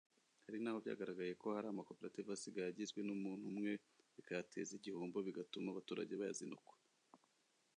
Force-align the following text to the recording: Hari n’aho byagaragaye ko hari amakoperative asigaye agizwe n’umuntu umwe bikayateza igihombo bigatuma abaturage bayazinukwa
Hari 0.45 0.57
n’aho 0.61 0.77
byagaragaye 0.83 1.33
ko 1.41 1.47
hari 1.55 1.67
amakoperative 1.69 2.29
asigaye 2.31 2.67
agizwe 2.69 2.99
n’umuntu 3.03 3.43
umwe 3.51 3.71
bikayateza 4.15 4.71
igihombo 4.75 5.17
bigatuma 5.27 5.67
abaturage 5.71 6.13
bayazinukwa 6.19 6.75